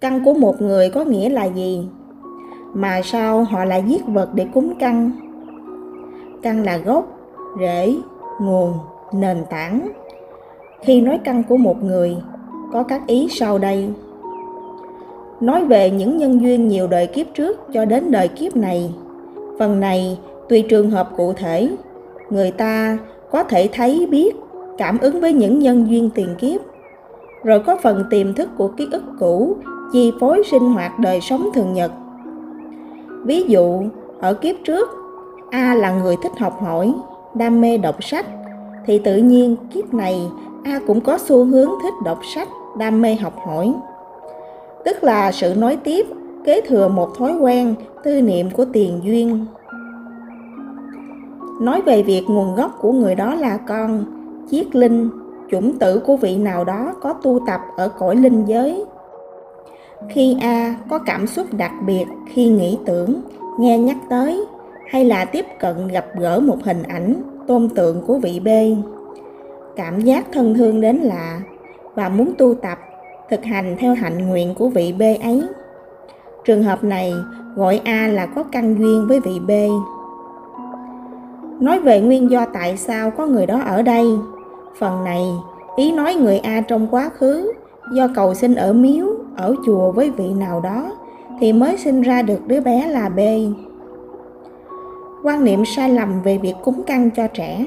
[0.00, 1.88] Căn của một người có nghĩa là gì?
[2.74, 5.10] Mà sao họ lại giết vật để cúng căn?
[6.42, 7.18] Căn là gốc,
[7.60, 7.94] rễ,
[8.40, 8.72] nguồn,
[9.12, 9.88] nền tảng.
[10.82, 12.16] Khi nói căn của một người,
[12.72, 13.88] có các ý sau đây.
[15.40, 18.94] Nói về những nhân duyên nhiều đời kiếp trước cho đến đời kiếp này.
[19.58, 21.70] Phần này tùy trường hợp cụ thể,
[22.30, 22.98] người ta
[23.30, 24.36] có thể thấy biết,
[24.78, 26.60] cảm ứng với những nhân duyên tiền kiếp.
[27.44, 29.56] Rồi có phần tiềm thức của ký ức cũ
[29.92, 31.92] chi phối sinh hoạt đời sống thường nhật.
[33.24, 33.82] Ví dụ,
[34.20, 34.88] ở kiếp trước,
[35.50, 36.94] A là người thích học hỏi,
[37.34, 38.26] đam mê đọc sách,
[38.86, 40.30] thì tự nhiên kiếp này
[40.64, 42.48] A cũng có xu hướng thích đọc sách,
[42.78, 43.74] đam mê học hỏi.
[44.84, 46.06] Tức là sự nối tiếp,
[46.44, 49.46] kế thừa một thói quen, tư niệm của tiền duyên.
[51.60, 54.04] Nói về việc nguồn gốc của người đó là con,
[54.50, 55.10] chiết linh,
[55.50, 58.84] chủng tử của vị nào đó có tu tập ở cõi linh giới
[60.08, 63.20] khi a có cảm xúc đặc biệt khi nghĩ tưởng,
[63.58, 64.44] nghe nhắc tới,
[64.90, 68.48] hay là tiếp cận gặp gỡ một hình ảnh tôn tượng của vị b,
[69.76, 71.40] cảm giác thân thương đến lạ
[71.94, 72.78] và muốn tu tập,
[73.30, 75.42] thực hành theo hạnh nguyện của vị b ấy.
[76.44, 77.12] Trường hợp này
[77.56, 79.50] gọi a là có căn duyên với vị b.
[81.60, 84.06] Nói về nguyên do tại sao có người đó ở đây,
[84.78, 85.22] phần này
[85.76, 87.52] ý nói người a trong quá khứ
[87.92, 90.92] do cầu sinh ở miếu ở chùa với vị nào đó
[91.40, 93.20] thì mới sinh ra được đứa bé là B.
[95.24, 97.66] Quan niệm sai lầm về việc cúng căn cho trẻ.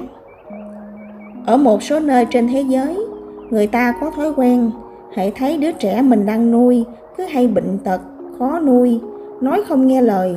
[1.46, 3.06] Ở một số nơi trên thế giới,
[3.50, 4.70] người ta có thói quen
[5.14, 6.84] hãy thấy đứa trẻ mình đang nuôi
[7.16, 8.00] cứ hay bệnh tật,
[8.38, 9.00] khó nuôi,
[9.40, 10.36] nói không nghe lời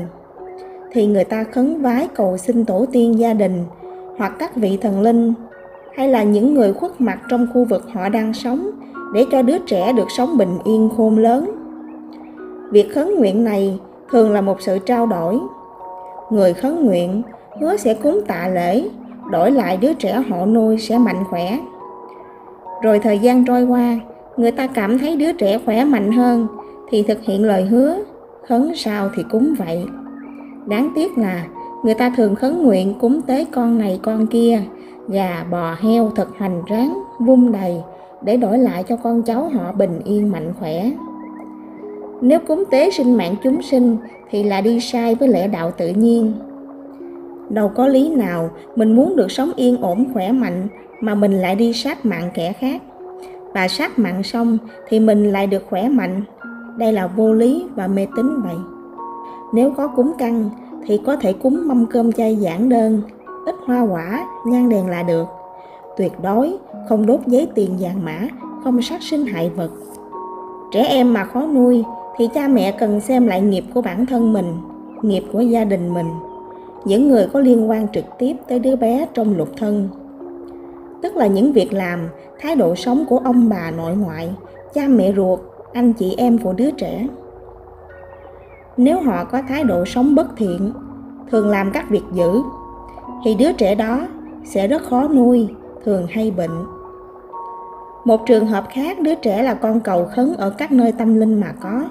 [0.91, 3.63] thì người ta khấn vái cầu xin tổ tiên gia đình
[4.17, 5.33] hoặc các vị thần linh
[5.97, 8.71] hay là những người khuất mặt trong khu vực họ đang sống
[9.13, 11.51] để cho đứa trẻ được sống bình yên khôn lớn.
[12.71, 13.79] Việc khấn nguyện này
[14.11, 15.39] thường là một sự trao đổi.
[16.29, 17.21] Người khấn nguyện
[17.61, 18.89] hứa sẽ cúng tạ lễ,
[19.31, 21.59] đổi lại đứa trẻ họ nuôi sẽ mạnh khỏe.
[22.83, 23.99] Rồi thời gian trôi qua,
[24.37, 26.47] người ta cảm thấy đứa trẻ khỏe mạnh hơn
[26.89, 27.97] thì thực hiện lời hứa,
[28.47, 29.85] khấn sao thì cúng vậy.
[30.65, 31.47] Đáng tiếc là
[31.83, 34.61] người ta thường khấn nguyện cúng tế con này con kia,
[35.07, 37.81] gà, bò, heo thật hoành tráng, vung đầy,
[38.21, 40.91] để đổi lại cho con cháu họ bình yên mạnh khỏe.
[42.21, 43.97] Nếu cúng tế sinh mạng chúng sinh
[44.29, 46.33] thì là đi sai với lẽ đạo tự nhiên.
[47.49, 50.67] Đâu có lý nào mình muốn được sống yên ổn khỏe mạnh
[51.01, 52.81] mà mình lại đi sát mạng kẻ khác.
[53.53, 54.57] Và sát mạng xong
[54.89, 56.21] thì mình lại được khỏe mạnh.
[56.77, 58.55] Đây là vô lý và mê tín vậy.
[59.53, 60.49] Nếu có cúng căng
[60.85, 63.01] thì có thể cúng mâm cơm chay giản đơn,
[63.47, 65.27] ít hoa quả, nhang đèn là được
[65.97, 66.57] tuyệt đối
[66.89, 68.19] không đốt giấy tiền vàng mã,
[68.63, 69.71] không sát sinh hại vật.
[70.71, 71.83] Trẻ em mà khó nuôi
[72.17, 74.57] thì cha mẹ cần xem lại nghiệp của bản thân mình,
[75.01, 76.09] nghiệp của gia đình mình,
[76.85, 79.89] những người có liên quan trực tiếp tới đứa bé trong lục thân.
[81.01, 82.09] Tức là những việc làm,
[82.39, 84.29] thái độ sống của ông bà nội ngoại,
[84.73, 85.39] cha mẹ ruột,
[85.73, 87.07] anh chị em của đứa trẻ.
[88.77, 90.71] Nếu họ có thái độ sống bất thiện,
[91.31, 92.41] thường làm các việc dữ,
[93.23, 94.07] thì đứa trẻ đó
[94.43, 95.47] sẽ rất khó nuôi
[95.85, 96.65] thường hay bệnh.
[98.05, 101.39] Một trường hợp khác đứa trẻ là con cầu khấn ở các nơi tâm linh
[101.39, 101.81] mà có,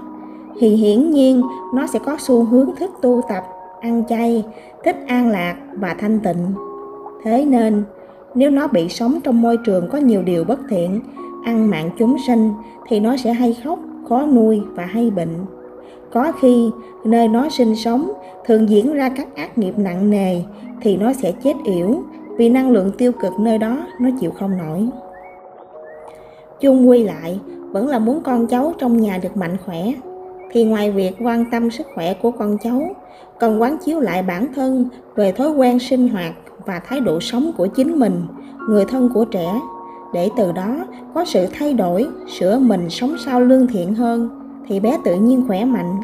[0.58, 1.42] thì hiển nhiên
[1.74, 3.44] nó sẽ có xu hướng thích tu tập,
[3.80, 4.44] ăn chay,
[4.84, 6.52] thích an lạc và thanh tịnh.
[7.24, 7.84] Thế nên,
[8.34, 11.00] nếu nó bị sống trong môi trường có nhiều điều bất thiện,
[11.44, 12.52] ăn mạng chúng sinh
[12.88, 13.78] thì nó sẽ hay khóc,
[14.08, 15.36] khó nuôi và hay bệnh.
[16.12, 16.70] Có khi
[17.04, 18.12] nơi nó sinh sống
[18.46, 20.42] thường diễn ra các ác nghiệp nặng nề
[20.80, 22.02] thì nó sẽ chết yểu
[22.36, 24.88] vì năng lượng tiêu cực nơi đó nó chịu không nổi.
[26.60, 27.40] Chung quy lại,
[27.70, 29.92] vẫn là muốn con cháu trong nhà được mạnh khỏe,
[30.52, 32.82] thì ngoài việc quan tâm sức khỏe của con cháu,
[33.38, 36.32] cần quán chiếu lại bản thân về thói quen sinh hoạt
[36.66, 38.22] và thái độ sống của chính mình,
[38.68, 39.60] người thân của trẻ,
[40.14, 42.06] để từ đó có sự thay đổi,
[42.38, 44.28] sửa mình sống sao lương thiện hơn,
[44.68, 45.96] thì bé tự nhiên khỏe mạnh,